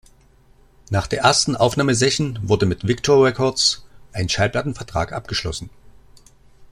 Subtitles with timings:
[0.89, 5.69] Nach der ersten Aufnahmesession wurde mit Victor Records ein Schallplattenvertrag abgeschlossen.